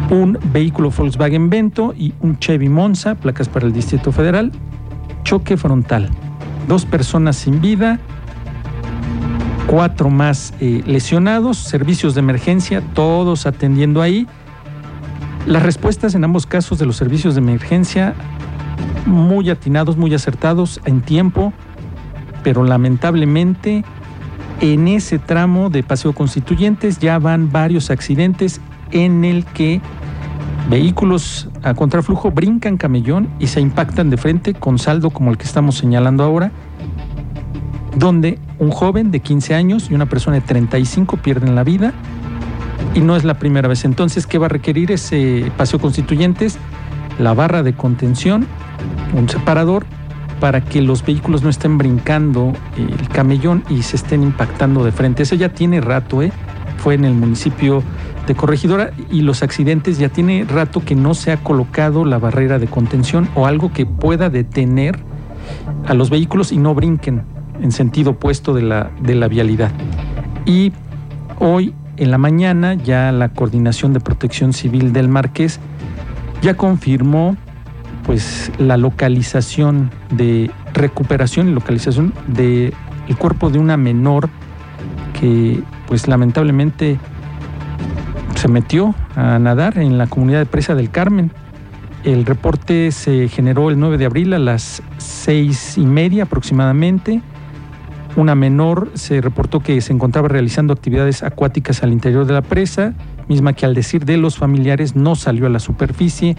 Un 0.10 0.40
vehículo 0.54 0.90
Volkswagen 0.90 1.50
Vento 1.50 1.94
y 1.98 2.14
un 2.22 2.40
Chevy 2.40 2.70
Monza, 2.70 3.16
placas 3.16 3.50
para 3.50 3.66
el 3.66 3.74
Distrito 3.74 4.12
Federal, 4.12 4.52
choque 5.24 5.58
frontal. 5.58 6.10
Dos 6.68 6.86
personas 6.86 7.36
sin 7.36 7.60
vida, 7.60 8.00
cuatro 9.68 10.10
más 10.10 10.54
eh, 10.62 10.82
lesionados, 10.86 11.58
servicios 11.58 12.16
de 12.16 12.22
emergencia, 12.22 12.82
todos 12.94 13.46
atendiendo 13.46 14.02
ahí. 14.02 14.28
Las 15.46 15.64
respuestas 15.64 16.16
en 16.16 16.24
ambos 16.24 16.46
casos 16.46 16.80
de 16.80 16.86
los 16.86 16.96
servicios 16.96 17.36
de 17.36 17.42
emergencia 17.42 18.16
muy 19.06 19.50
atinados, 19.50 19.98
muy 19.98 20.14
acertados 20.14 20.82
en 20.86 21.02
tiempo, 21.02 21.54
pero 22.44 22.64
lamentablemente 22.64 23.84
en 24.62 24.88
ese 24.88 25.20
tramo 25.20 25.70
de 25.70 25.84
Paseo 25.84 26.14
Constituyentes 26.14 27.00
ya 27.00 27.20
van 27.20 27.52
varios 27.52 27.90
accidentes 27.92 28.60
en 28.92 29.24
el 29.24 29.46
que 29.46 29.82
vehículos 30.70 31.50
a 31.64 31.74
contraflujo 31.74 32.32
brincan 32.32 32.78
camellón 32.78 33.30
y 33.40 33.48
se 33.48 33.62
impactan 33.62 34.10
de 34.10 34.18
frente 34.18 34.54
con 34.54 34.80
saldo 34.80 35.12
como 35.12 35.32
el 35.32 35.38
que 35.38 35.46
estamos 35.46 35.78
señalando 35.78 36.24
ahora, 36.24 36.52
donde 37.96 38.40
un 38.60 38.72
joven 38.72 39.12
de 39.12 39.20
15 39.20 39.56
años 39.56 39.90
y 39.90 39.94
una 39.94 40.08
persona 40.08 40.38
de 40.38 40.42
35 40.42 41.18
pierden 41.18 41.56
la 41.56 41.64
vida 41.64 41.94
y 42.96 43.00
no 43.00 43.16
es 43.16 43.24
la 43.24 43.36
primera 43.36 43.68
vez. 43.68 43.86
Entonces, 43.86 44.26
¿qué 44.26 44.38
va 44.38 44.48
a 44.48 44.50
requerir 44.50 44.92
ese 44.92 45.52
Paseo 45.58 45.80
Constituyentes? 45.80 46.58
La 47.20 47.34
barra 47.34 47.64
de 47.64 47.74
contención, 47.74 48.48
un 49.16 49.30
separador 49.30 49.86
para 50.40 50.62
que 50.62 50.82
los 50.82 51.06
vehículos 51.06 51.44
no 51.44 51.50
estén 51.50 51.78
brincando 51.78 52.54
el 52.78 53.08
camellón 53.10 53.64
y 53.70 53.84
se 53.84 53.96
estén 53.96 54.24
impactando 54.24 54.84
de 54.84 54.92
frente. 54.92 55.24
Eso 55.24 55.36
ya 55.36 55.50
tiene 55.50 55.82
rato, 55.82 56.22
¿eh? 56.22 56.32
Fue 56.78 56.94
en 56.94 57.06
el 57.06 57.14
municipio 57.14 57.84
de 58.28 58.36
Corregidora 58.36 58.92
y 59.10 59.22
los 59.22 59.42
accidentes 59.42 59.98
ya 59.98 60.10
tiene 60.10 60.46
rato 60.48 60.84
que 60.84 60.96
no 60.96 61.14
se 61.14 61.32
ha 61.32 61.38
colocado 61.38 62.06
la 62.06 62.20
barrera 62.20 62.60
de 62.60 62.68
contención 62.68 63.30
o 63.36 63.48
algo 63.48 63.72
que 63.72 63.86
pueda 63.86 64.30
detener 64.30 65.00
a 65.88 65.94
los 65.94 66.10
vehículos 66.10 66.52
y 66.52 66.58
no 66.58 66.76
brinquen 66.76 67.24
en 67.62 67.72
sentido 67.72 68.12
opuesto 68.12 68.54
de 68.54 68.62
la, 68.62 68.92
de 69.02 69.16
la 69.16 69.28
vialidad. 69.28 69.72
Y 70.46 70.74
hoy 71.40 71.74
en 71.96 72.12
la 72.12 72.18
mañana 72.18 72.76
ya 72.76 73.12
la 73.12 73.30
Coordinación 73.30 73.94
de 73.94 74.00
Protección 74.00 74.54
Civil 74.54 74.94
del 74.94 75.08
Marqués 75.08 75.60
ya 76.42 76.56
confirmó 76.56 77.36
pues 78.08 78.52
la 78.58 78.78
localización 78.78 79.92
de 80.10 80.50
recuperación 80.74 81.50
y 81.50 81.52
localización 81.52 82.14
del 82.28 82.74
cuerpo 83.20 83.50
de 83.50 83.60
una 83.60 83.76
menor 83.78 84.30
que 85.20 85.62
pues 85.88 86.08
lamentablemente 86.08 86.98
se 88.36 88.48
metió 88.48 88.96
a 89.16 89.38
nadar 89.40 89.78
en 89.78 89.98
la 89.98 90.08
comunidad 90.08 90.40
de 90.40 90.46
Presa 90.46 90.74
del 90.74 90.90
Carmen. 90.90 91.32
El 92.04 92.26
reporte 92.26 92.92
se 92.92 93.28
generó 93.28 93.70
el 93.70 93.80
9 93.80 93.98
de 93.98 94.06
abril 94.06 94.34
a 94.34 94.40
las 94.40 94.82
seis 94.98 95.78
y 95.78 95.86
media 95.86 96.24
aproximadamente. 96.24 97.22
Una 98.16 98.36
menor 98.36 98.90
se 98.94 99.20
reportó 99.20 99.60
que 99.60 99.82
se 99.82 99.92
encontraba 99.92 100.30
realizando 100.30 100.72
actividades 100.72 101.24
acuáticas 101.24 101.84
al 101.84 101.92
interior 101.92 102.26
de 102.26 102.34
la 102.34 102.42
presa, 102.42 102.94
misma 103.28 103.54
que 103.54 103.66
al 103.66 103.76
decir 103.76 104.06
de 104.06 104.18
los 104.18 104.38
familiares 104.38 104.96
no 104.96 105.16
salió 105.16 105.48
a 105.48 105.50
la 105.50 105.60
superficie. 105.60 106.38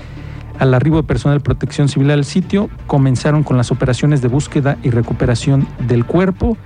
Al 0.59 0.75
arribo 0.75 0.97
de 0.97 1.03
personal 1.05 1.39
de 1.39 1.45
protección 1.45 1.89
civil 1.89 2.11
al 2.11 2.25
sitio, 2.25 2.69
comenzaron 2.87 3.45
con 3.45 3.57
las 3.57 3.71
operaciones 3.71 4.23
de 4.23 4.29
búsqueda 4.29 4.77
y 4.83 4.91
recuperación 4.91 5.69
del 5.87 6.05
cuerpo. 6.05 6.57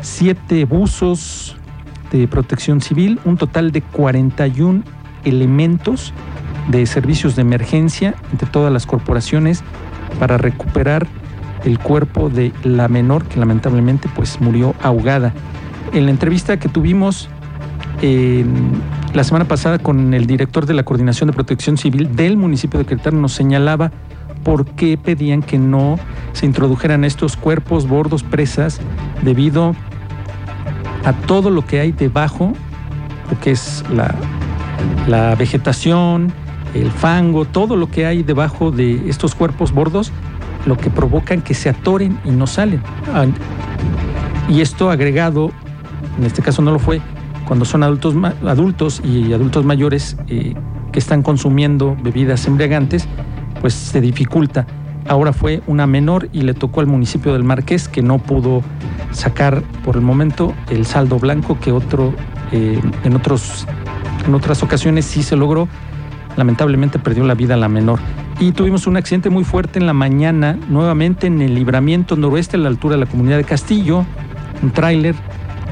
Siete 0.00 0.64
buzos 0.64 1.56
de 2.10 2.26
protección 2.26 2.80
civil, 2.80 3.20
un 3.24 3.36
total 3.36 3.70
de 3.70 3.82
41 3.82 4.82
elementos 5.24 6.14
de 6.68 6.86
servicios 6.86 7.36
de 7.36 7.42
emergencia 7.42 8.14
entre 8.32 8.48
todas 8.48 8.72
las 8.72 8.86
corporaciones 8.86 9.62
para 10.18 10.38
recuperar 10.38 11.06
el 11.64 11.78
cuerpo 11.78 12.30
de 12.30 12.52
la 12.62 12.88
menor 12.88 13.24
que 13.24 13.38
lamentablemente 13.38 14.08
pues 14.14 14.40
murió 14.40 14.74
ahogada. 14.82 15.34
En 15.92 16.04
la 16.06 16.10
entrevista 16.10 16.58
que 16.58 16.68
tuvimos 16.68 17.28
la 19.14 19.24
semana 19.24 19.46
pasada 19.46 19.78
con 19.78 20.12
el 20.12 20.26
director 20.26 20.66
de 20.66 20.74
la 20.74 20.82
Coordinación 20.82 21.28
de 21.28 21.32
Protección 21.32 21.76
Civil 21.76 22.14
del 22.14 22.36
municipio 22.36 22.78
de 22.78 22.86
Querétaro 22.86 23.16
nos 23.16 23.32
señalaba 23.32 23.90
por 24.44 24.66
qué 24.66 24.96
pedían 24.96 25.42
que 25.42 25.58
no 25.58 25.98
se 26.32 26.46
introdujeran 26.46 27.04
estos 27.04 27.36
cuerpos, 27.36 27.88
bordos, 27.88 28.22
presas, 28.22 28.80
debido 29.22 29.74
a 31.04 31.12
todo 31.12 31.50
lo 31.50 31.64
que 31.66 31.80
hay 31.80 31.92
debajo, 31.92 32.52
lo 33.30 33.40
que 33.40 33.52
es 33.52 33.84
la, 33.90 35.34
vegetación, 35.36 36.32
el 36.74 36.90
fango, 36.90 37.44
todo 37.44 37.76
lo 37.76 37.90
que 37.90 38.06
hay 38.06 38.22
debajo 38.22 38.70
de 38.70 39.08
estos 39.08 39.34
cuerpos 39.34 39.72
bordos, 39.72 40.12
lo 40.66 40.76
que 40.76 40.90
provocan 40.90 41.40
que 41.40 41.54
se 41.54 41.68
atoren 41.68 42.18
y 42.24 42.30
no 42.30 42.46
salen. 42.46 42.82
Y 44.48 44.60
esto 44.60 44.90
agregado, 44.90 45.50
en 46.18 46.24
este 46.24 46.42
caso 46.42 46.62
no 46.62 46.72
lo 46.72 46.78
fue, 46.78 47.00
cuando 47.48 47.64
son 47.64 47.82
adultos, 47.82 48.14
adultos 48.46 49.00
y 49.02 49.32
adultos 49.32 49.64
mayores 49.64 50.18
eh, 50.28 50.54
que 50.92 50.98
están 50.98 51.22
consumiendo 51.22 51.96
bebidas 52.02 52.46
embriagantes, 52.46 53.08
pues 53.62 53.72
se 53.72 54.02
dificulta. 54.02 54.66
Ahora 55.08 55.32
fue 55.32 55.62
una 55.66 55.86
menor 55.86 56.28
y 56.34 56.42
le 56.42 56.52
tocó 56.52 56.80
al 56.80 56.86
municipio 56.86 57.32
del 57.32 57.44
Marqués 57.44 57.88
que 57.88 58.02
no 58.02 58.18
pudo 58.18 58.62
sacar 59.12 59.62
por 59.82 59.96
el 59.96 60.02
momento 60.02 60.52
el 60.68 60.84
saldo 60.84 61.18
blanco 61.18 61.58
que 61.58 61.72
otro 61.72 62.12
eh, 62.52 62.78
en 63.04 63.16
otros 63.16 63.66
en 64.26 64.34
otras 64.34 64.62
ocasiones 64.62 65.06
sí 65.06 65.22
se 65.22 65.34
logró. 65.34 65.68
Lamentablemente 66.36 66.98
perdió 66.98 67.24
la 67.24 67.34
vida 67.34 67.56
la 67.56 67.68
menor. 67.68 67.98
Y 68.38 68.52
tuvimos 68.52 68.86
un 68.86 68.98
accidente 68.98 69.30
muy 69.30 69.44
fuerte 69.44 69.78
en 69.78 69.86
la 69.86 69.94
mañana, 69.94 70.58
nuevamente 70.68 71.26
en 71.26 71.40
el 71.40 71.54
libramiento 71.54 72.14
noroeste 72.14 72.58
a 72.58 72.60
la 72.60 72.68
altura 72.68 72.96
de 72.96 73.00
la 73.00 73.10
comunidad 73.10 73.38
de 73.38 73.44
Castillo. 73.44 74.04
Un 74.62 74.70
tráiler 74.70 75.14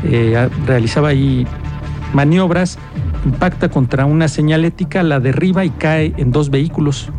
eh, 0.04 0.48
realizaba 0.66 1.08
ahí 1.08 1.46
maniobras, 2.12 2.78
impacta 3.24 3.68
contra 3.68 4.06
una 4.06 4.28
señalética, 4.28 5.02
la 5.02 5.20
derriba 5.20 5.64
y 5.64 5.70
cae 5.70 6.14
en 6.16 6.30
dos 6.32 6.50
vehículos. 6.50 7.10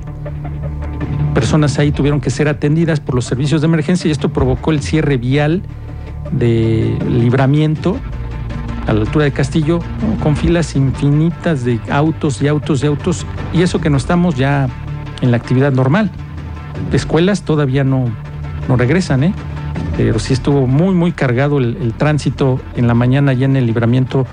Personas 1.34 1.78
ahí 1.80 1.92
tuvieron 1.92 2.20
que 2.20 2.30
ser 2.30 2.48
atendidas 2.48 3.00
por 3.00 3.16
los 3.16 3.26
servicios 3.26 3.62
de 3.62 3.68
emergencia 3.68 4.08
y 4.08 4.12
esto 4.12 4.30
provocó 4.30 4.72
el 4.72 4.82
cierre 4.82 5.18
vial 5.18 5.62
de 6.32 6.98
libramiento 7.10 7.98
a 8.88 8.94
la 8.94 9.02
altura 9.02 9.26
de 9.26 9.32
Castillo, 9.32 9.80
con 10.24 10.38
filas 10.38 10.76
infinitas 10.76 11.66
de 11.66 11.80
autos 11.90 12.42
y 12.42 12.48
autos 12.48 12.84
y 12.84 12.88
autos, 12.88 13.26
y 13.54 13.62
eso 13.62 13.82
que 13.82 13.90
no 13.90 13.98
estamos 13.98 14.36
ya 14.36 14.70
en 15.22 15.32
la 15.32 15.38
actividad 15.38 15.74
normal. 15.74 16.10
Escuelas 16.94 17.44
todavía 17.44 17.84
no, 17.84 18.06
no 18.70 18.78
regresan, 18.78 19.26
¿eh? 19.26 19.34
pero 19.98 20.20
sí 20.20 20.34
estuvo 20.34 20.68
muy, 20.68 20.96
muy 20.96 21.12
cargado 21.12 21.58
el, 21.58 21.78
el 21.82 21.94
tránsito 21.94 22.62
en 22.76 22.88
la 22.88 22.94
mañana 22.94 23.34
ya 23.34 23.46
en 23.46 23.58
el 23.58 23.66
libramiento 23.66 24.26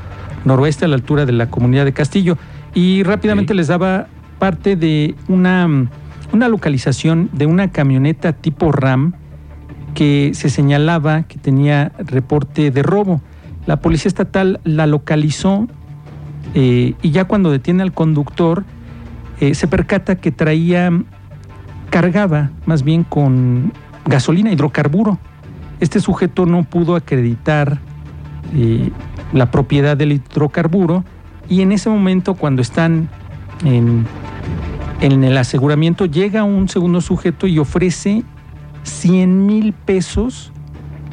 noroeste 0.45 0.85
a 0.85 0.89
la 0.89 0.97
altura 0.97 1.27
de 1.27 1.33
la 1.33 1.51
comunidad 1.51 1.85
de 1.85 1.93
Castillo. 1.93 2.39
Y 2.75 3.03
rápidamente 3.03 3.55
les 3.55 3.69
daba 3.69 4.09
parte 4.39 4.77
de 4.77 5.15
una, 5.29 5.89
una 6.33 6.49
localización 6.49 7.31
de 7.33 7.47
una 7.47 7.71
camioneta 7.71 8.33
tipo 8.33 8.73
RAM 8.73 9.15
que 9.95 10.33
se 10.35 10.51
señalaba 10.51 11.23
que 11.23 11.39
tenía 11.39 11.93
reporte 11.99 12.71
de 12.71 12.83
robo. 12.83 13.21
La 13.67 13.81
policía 13.81 14.09
estatal 14.09 14.61
la 14.65 14.87
localizó 14.87 15.69
eh, 16.55 16.95
y 17.01 17.11
ya 17.11 17.25
cuando 17.25 17.51
detiene 17.51 17.83
al 17.83 17.93
conductor 17.93 18.65
eh, 19.41 19.55
se 19.55 19.67
percata 19.67 20.17
que 20.17 20.31
traía, 20.31 20.91
cargaba 21.91 22.51
más 22.67 22.83
bien 22.83 23.05
con 23.05 23.73
gasolina, 24.05 24.53
hidrocarburo. 24.53 25.19
Este 25.81 26.01
sujeto 26.01 26.47
no 26.47 26.65
pudo 26.65 26.97
acreditar 26.97 27.79
eh, 28.55 28.91
la 29.35 29.51
propiedad 29.51 29.97
del 29.97 30.13
hidrocarburo 30.13 31.05
y 31.49 31.61
en 31.61 31.73
ese 31.73 31.91
momento 31.91 32.35
cuando 32.35 32.63
están 32.63 33.11
en, 33.65 34.07
en 35.01 35.25
el 35.25 35.37
aseguramiento 35.37 36.07
llega 36.07 36.45
un 36.45 36.69
segundo 36.69 37.01
sujeto 37.03 37.47
y 37.47 37.59
ofrece 37.59 38.23
100 38.85 39.47
mil 39.47 39.73
pesos 39.73 40.53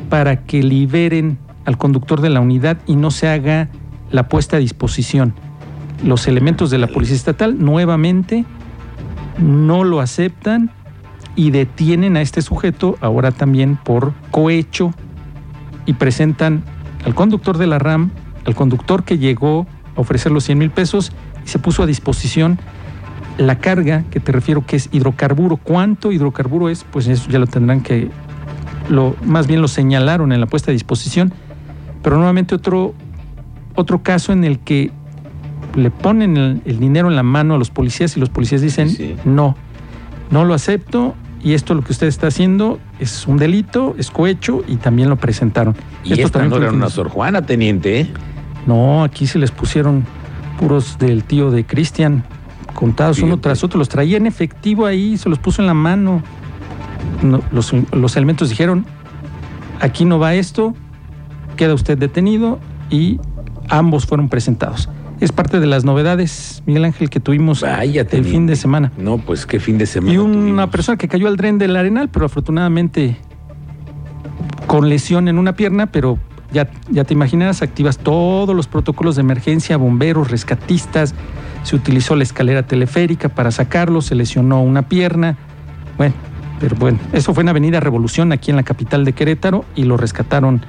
para 0.09 0.43
que 0.43 0.61
liberen 0.63 1.39
al 1.65 1.77
conductor 1.77 2.21
de 2.21 2.29
la 2.29 2.39
unidad 2.39 2.77
y 2.85 2.95
no 2.95 3.11
se 3.11 3.27
haga 3.27 3.69
la 4.11 4.27
puesta 4.27 4.57
a 4.57 4.59
disposición. 4.59 5.33
Los 6.03 6.27
elementos 6.27 6.69
de 6.69 6.77
la 6.77 6.87
Policía 6.87 7.15
Estatal 7.15 7.57
nuevamente 7.59 8.45
no 9.37 9.83
lo 9.83 9.99
aceptan 9.99 10.71
y 11.35 11.51
detienen 11.51 12.17
a 12.17 12.21
este 12.21 12.41
sujeto 12.41 12.97
ahora 13.01 13.31
también 13.31 13.77
por 13.77 14.13
cohecho 14.31 14.93
y 15.85 15.93
presentan 15.93 16.63
al 17.05 17.15
conductor 17.15 17.57
de 17.57 17.67
la 17.67 17.79
RAM, 17.79 18.11
al 18.45 18.55
conductor 18.55 19.03
que 19.03 19.17
llegó 19.17 19.67
a 19.95 20.01
ofrecer 20.01 20.31
los 20.31 20.43
100 20.43 20.57
mil 20.57 20.69
pesos 20.69 21.11
y 21.45 21.49
se 21.49 21.59
puso 21.59 21.83
a 21.83 21.85
disposición 21.85 22.59
la 23.37 23.59
carga, 23.59 24.03
que 24.11 24.19
te 24.19 24.31
refiero 24.31 24.65
que 24.65 24.75
es 24.75 24.89
hidrocarburo. 24.91 25.57
¿Cuánto 25.57 26.11
hidrocarburo 26.11 26.69
es? 26.69 26.83
Pues 26.83 27.07
eso 27.07 27.29
ya 27.29 27.39
lo 27.39 27.47
tendrán 27.47 27.81
que, 27.81 28.09
lo, 28.89 29.15
más 29.23 29.47
bien 29.47 29.61
lo 29.61 29.67
señalaron 29.67 30.31
en 30.31 30.39
la 30.39 30.47
puesta 30.47 30.71
a 30.71 30.73
disposición. 30.73 31.33
Pero 32.03 32.17
nuevamente 32.17 32.55
otro, 32.55 32.93
otro 33.75 34.03
caso 34.03 34.33
en 34.33 34.43
el 34.43 34.59
que 34.59 34.91
le 35.75 35.91
ponen 35.91 36.61
el, 36.65 36.79
dinero 36.79 37.07
en 37.07 37.15
la 37.15 37.23
mano 37.23 37.55
a 37.55 37.57
los 37.57 37.69
policías 37.69 38.17
y 38.17 38.19
los 38.19 38.29
policías 38.29 38.61
dicen, 38.61 39.17
no, 39.25 39.55
no 40.29 40.45
lo 40.45 40.53
acepto 40.53 41.15
y 41.43 41.53
esto 41.53 41.73
lo 41.73 41.81
que 41.81 41.91
usted 41.91 42.07
está 42.07 42.27
haciendo 42.27 42.79
es 42.99 43.27
un 43.27 43.37
delito, 43.37 43.95
es 43.97 44.11
cohecho 44.11 44.63
y 44.67 44.77
también 44.77 45.09
lo 45.09 45.15
presentaron. 45.15 45.75
Y 46.03 46.13
esto 46.13 46.39
también 46.39 46.49
no 46.49 46.57
era 46.57 46.71
una 46.71 46.89
Sor 46.89 47.09
Juana, 47.09 47.45
teniente. 47.45 48.01
¿eh? 48.01 48.07
No, 48.67 49.03
aquí 49.03 49.27
se 49.27 49.39
les 49.39 49.51
pusieron 49.51 50.05
puros 50.59 50.97
del 50.99 51.23
tío 51.23 51.51
de 51.51 51.65
Cristian, 51.65 52.23
contados 52.73 53.19
uno 53.19 53.39
tras 53.39 53.63
otro. 53.63 53.79
Los 53.79 53.89
traía 53.89 54.17
en 54.17 54.27
efectivo 54.27 54.85
ahí, 54.85 55.17
se 55.17 55.29
los 55.29 55.39
puso 55.39 55.61
en 55.61 55.67
la 55.67 55.73
mano. 55.73 56.21
los, 57.51 57.73
los 57.91 58.15
elementos 58.15 58.49
dijeron, 58.49 58.85
aquí 59.79 60.05
no 60.05 60.19
va 60.19 60.35
esto, 60.35 60.75
queda 61.57 61.73
usted 61.73 61.97
detenido 61.97 62.59
y 62.89 63.19
ambos 63.69 64.05
fueron 64.05 64.29
presentados 64.29 64.89
es 65.21 65.31
parte 65.31 65.59
de 65.59 65.67
las 65.67 65.85
novedades, 65.85 66.63
Miguel 66.65 66.83
Ángel, 66.85 67.09
que 67.11 67.19
tuvimos 67.19 67.63
el 67.63 68.25
fin 68.25 68.47
de 68.47 68.55
semana. 68.55 68.91
No, 68.97 69.19
pues 69.19 69.45
qué 69.45 69.59
fin 69.59 69.77
de 69.77 69.85
semana. 69.85 70.13
Y 70.13 70.17
una 70.17 70.71
persona 70.71 70.97
que 70.97 71.07
cayó 71.07 71.27
al 71.27 71.37
tren 71.37 71.59
del 71.59 71.75
Arenal, 71.75 72.09
pero 72.09 72.25
afortunadamente 72.25 73.17
con 74.65 74.89
lesión 74.89 75.27
en 75.27 75.37
una 75.37 75.55
pierna, 75.55 75.91
pero 75.91 76.17
ya, 76.51 76.69
ya 76.89 77.03
te 77.03 77.13
imaginas, 77.13 77.61
activas 77.61 77.99
todos 77.99 78.55
los 78.55 78.67
protocolos 78.67 79.15
de 79.15 79.21
emergencia, 79.21 79.77
bomberos, 79.77 80.31
rescatistas, 80.31 81.13
se 81.63 81.75
utilizó 81.75 82.15
la 82.15 82.23
escalera 82.23 82.63
teleférica 82.63 83.29
para 83.29 83.51
sacarlo, 83.51 84.01
se 84.01 84.15
lesionó 84.15 84.63
una 84.63 84.87
pierna. 84.89 85.37
Bueno, 85.97 86.15
pero 86.59 86.75
bueno, 86.77 86.97
eso 87.13 87.33
fue 87.35 87.43
en 87.43 87.49
Avenida 87.49 87.79
Revolución, 87.79 88.31
aquí 88.31 88.49
en 88.49 88.57
la 88.57 88.63
capital 88.63 89.05
de 89.05 89.13
Querétaro, 89.13 89.65
y 89.75 89.83
lo 89.83 89.97
rescataron 89.97 90.61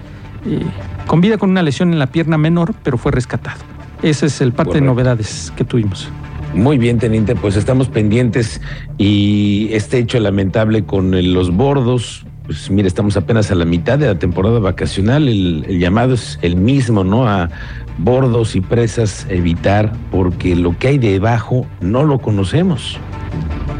eh, 0.45 0.61
con 1.07 1.23
vida 1.23 1.39
con 1.39 1.51
una 1.51 1.63
lesión 1.63 1.93
en 1.93 1.99
la 1.99 2.09
pierna 2.09 2.37
menor, 2.37 2.75
pero 2.83 2.99
fue 2.99 3.13
rescatado. 3.13 3.72
Ese 4.03 4.27
es 4.27 4.41
el 4.41 4.53
parte 4.53 4.75
de 4.75 4.81
novedades 4.81 5.53
que 5.57 5.65
tuvimos. 5.65 6.09
Muy 6.55 6.77
bien, 6.77 6.99
teniente, 6.99 7.35
pues 7.35 7.57
estamos 7.57 7.89
pendientes 7.89 8.61
y 8.99 9.69
este 9.73 9.99
hecho 9.99 10.21
lamentable 10.21 10.85
con 10.85 11.13
los 11.33 11.51
bordos, 11.51 12.27
pues 12.45 12.71
mire, 12.71 12.89
estamos 12.89 13.17
apenas 13.17 13.51
a 13.51 13.55
la 13.55 13.65
mitad 13.65 13.99
de 13.99 14.07
la 14.07 14.19
temporada 14.19 14.59
vacacional, 14.59 15.29
el, 15.29 15.79
llamado 15.79 16.15
es 16.15 16.39
el 16.43 16.57
mismo, 16.57 17.05
¿no? 17.05 17.27
A 17.27 17.49
bordos 17.97 18.55
y 18.55 18.61
presas 18.61 19.27
evitar, 19.31 19.93
porque 20.11 20.57
lo 20.57 20.77
que 20.79 20.89
hay 20.89 20.99
debajo 20.99 21.65
no 21.81 22.05
lo 22.05 22.19
conocemos. 22.19 22.99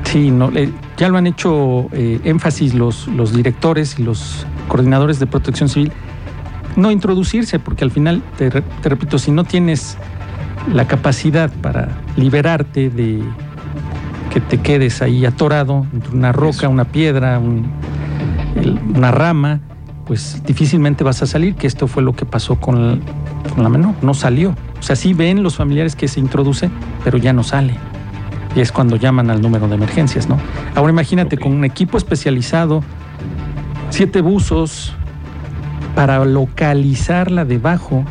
Sí, 0.05 0.31
no, 0.31 0.51
ya 0.97 1.09
lo 1.09 1.19
han 1.19 1.27
hecho 1.27 1.89
eh, 1.93 2.21
énfasis 2.25 2.75
los, 2.75 3.07
los 3.09 3.35
directores 3.35 3.99
y 3.99 4.03
los 4.03 4.47
coordinadores 4.69 5.19
de 5.19 5.27
protección 5.27 5.69
civil 5.69 5.93
no 6.77 6.91
introducirse, 6.91 7.59
porque 7.59 7.85
al 7.85 7.91
final, 7.91 8.23
te, 8.37 8.51
repito, 8.83 9.19
si 9.19 9.31
no 9.31 9.45
tienes 9.45 9.99
la 10.71 10.87
capacidad 10.87 11.51
para 11.51 11.89
liberarte 12.17 12.91
de 12.91 13.23
que 14.33 14.41
te 14.41 14.59
quedes 14.59 15.03
ahí 15.03 15.27
atorado 15.27 15.87
entre 15.93 16.15
una 16.15 16.33
roca, 16.33 16.69
una 16.69 16.85
piedra, 16.85 17.39
una 17.39 19.11
rama, 19.11 19.61
pues 20.07 20.43
difícilmente 20.45 21.05
vas 21.05 21.23
a 21.23 21.27
salir, 21.27 21.55
que 21.55 21.67
esto 21.67 21.87
fue 21.87 22.03
lo 22.03 22.15
que 22.15 22.25
pasó 22.25 22.57
con, 22.59 23.01
la 23.57 23.69
menor, 23.69 23.95
no 24.03 24.15
salió. 24.15 24.55
O 24.79 24.83
sea, 24.83 24.97
sí 24.97 25.15
ven 25.15 25.43
los 25.43 25.57
familiares 25.57 25.97
que 25.97 26.09
se 26.09 26.21
introduce, 26.21 26.71
pero 27.05 27.19
ya 27.19 27.33
no 27.33 27.43
sale. 27.43 27.75
Y 28.57 28.61
es 28.61 28.73
cuando 28.73 28.97
llaman 28.97 29.31
al 29.31 29.41
número 29.41 29.69
de 29.69 29.75
emergencias, 29.75 30.29
¿no? 30.29 30.39
Ahora 30.75 30.93
imagínate 30.93 31.39
con 31.39 31.53
un 31.53 31.65
equipo 31.65 31.97
especializado, 31.99 32.83
siete 33.91 34.21
buzos, 34.21 34.95
para 35.95 36.25
localizarla 36.25 37.45
debajo 37.45 38.05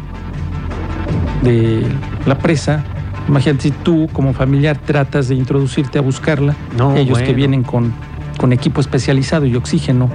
de 1.42 1.86
la 2.26 2.38
presa. 2.38 2.84
Imagínate 3.28 3.64
si 3.64 3.72
tú 3.72 4.10
como 4.12 4.34
familiar 4.34 4.78
tratas 4.78 5.28
de 5.28 5.36
introducirte 5.36 6.00
a 6.00 6.02
buscarla, 6.02 6.56
ellos 6.96 7.20
que 7.22 7.34
vienen 7.34 7.64
con, 7.64 7.94
con 8.38 8.54
equipo 8.54 8.82
especializado 8.82 9.46
y 9.46 9.56
oxígeno, 9.56 10.10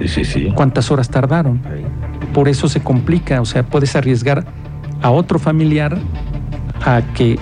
¿cuántas 0.55 0.91
horas 0.91 1.09
tardaron? 1.09 1.61
Por 2.33 2.49
eso 2.49 2.67
se 2.67 2.81
complica, 2.81 3.41
o 3.41 3.45
sea, 3.45 3.63
puedes 3.63 3.95
arriesgar 3.95 4.45
a 5.01 5.11
otro 5.11 5.39
familiar 5.39 5.97
a 6.85 7.01
que 7.15 7.39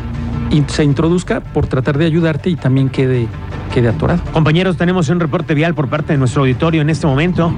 se 0.68 0.84
introduzca 0.84 1.42
por 1.42 1.68
tratar 1.68 1.98
de 1.98 2.06
ayudarte 2.06 2.50
y 2.50 2.56
también 2.56 2.90
quede, 2.90 3.28
quede 3.74 3.90
atorado. 3.90 4.22
Compañeros, 4.32 4.78
tenemos 4.78 5.10
un 5.10 5.20
reporte 5.20 5.54
vial 5.54 5.74
por 5.74 5.90
parte 5.90 6.14
de 6.14 6.20
nuestro 6.20 6.44
auditorio 6.44 6.82
en 6.82 6.90
este 6.90 7.08
momento. 7.08 7.52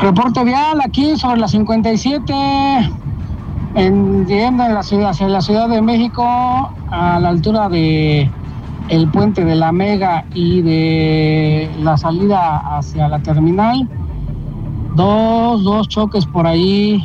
Reporte 0.00 0.44
vial 0.44 0.80
aquí 0.84 1.16
sobre 1.16 1.40
la 1.40 1.48
57 1.48 2.32
en, 3.74 4.30
en 4.30 4.56
la 4.56 4.82
ciudad, 4.82 5.10
hacia 5.10 5.28
la 5.28 5.40
Ciudad 5.40 5.68
de 5.68 5.82
México, 5.82 6.24
a 6.90 7.18
la 7.20 7.28
altura 7.28 7.68
de 7.68 8.30
el 8.88 9.08
puente 9.10 9.44
de 9.44 9.56
la 9.56 9.72
Mega 9.72 10.24
y 10.34 10.60
de 10.62 11.70
la 11.80 11.96
salida 11.96 12.58
hacia 12.58 13.08
la 13.08 13.18
terminal, 13.20 13.88
dos, 14.94 15.64
dos 15.64 15.88
choques 15.88 16.26
por 16.26 16.46
ahí, 16.46 17.02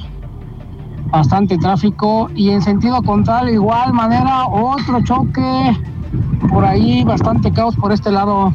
bastante 1.11 1.57
tráfico 1.57 2.29
y 2.35 2.49
en 2.49 2.61
sentido 2.61 3.01
contrario, 3.01 3.53
igual 3.53 3.93
manera, 3.93 4.45
otro 4.47 5.01
choque 5.03 5.77
por 6.49 6.65
ahí, 6.65 7.03
bastante 7.03 7.51
caos 7.51 7.75
por 7.75 7.91
este 7.91 8.11
lado 8.11 8.53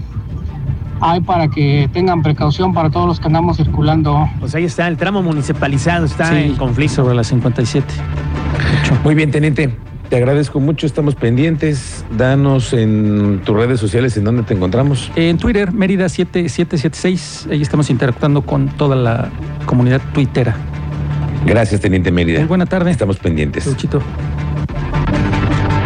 hay 1.05 1.21
para 1.21 1.49
que 1.49 1.89
tengan 1.93 2.23
precaución 2.23 2.73
para 2.73 2.89
todos 2.89 3.07
los 3.07 3.21
que 3.21 3.27
andamos 3.27 3.59
circulando. 3.59 4.29
Pues 4.41 4.55
ahí 4.55 4.65
está, 4.65 4.89
el 4.89 4.97
tramo 4.97 5.23
municipalizado 5.23 6.07
está 6.07 6.41
en 6.41 6.57
conflicto. 6.57 6.97
Sobre 6.97 7.15
la 7.15 7.25
57. 7.25 7.87
Muy 9.05 9.15
bien, 9.15 9.31
teniente. 9.31 9.77
Te 10.09 10.17
agradezco 10.17 10.61
mucho, 10.61 10.87
estamos 10.87 11.15
pendientes. 11.15 12.05
Danos 12.17 12.73
en 12.73 13.43
tus 13.45 13.55
redes 13.55 13.81
sociales 13.81 14.17
en 14.17 14.25
dónde 14.25 14.45
te 14.45 14.55
encontramos. 14.55 15.11
En 15.17 15.37
Twitter, 15.37 15.73
Mérida 15.73 16.09
7776. 16.09 17.49
Ahí 17.51 17.61
estamos 17.61 17.91
interactuando 17.91 18.43
con 18.43 18.69
toda 18.69 18.97
la 18.97 19.29
comunidad 19.67 20.01
tuitera. 20.15 20.57
Gracias, 21.45 21.83
Teniente 21.83 22.11
Mérida. 22.11 22.39
Muy 22.39 22.49
buena 22.49 22.67
tarde. 22.67 22.91
Estamos 22.91 23.19
pendientes. 23.19 23.67
Luchito. 23.67 24.01